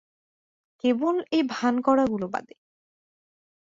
কেবল 0.83 1.15
এই 1.31 1.43
ভান 1.49 1.75
করা 1.81 2.03
গুলো 2.05 2.27
বাদে। 2.27 2.55